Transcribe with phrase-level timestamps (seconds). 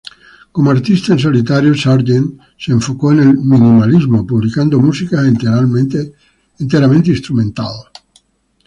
[0.51, 6.15] Como artista en solitario, Sergeant se enfocó en el minimalismo, publicando música enteramente
[7.11, 7.73] instrumental.